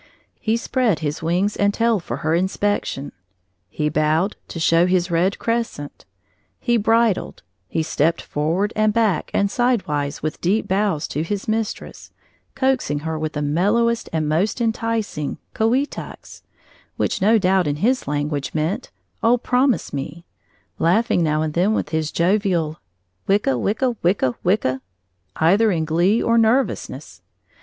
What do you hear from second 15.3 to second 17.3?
co wee tucks, which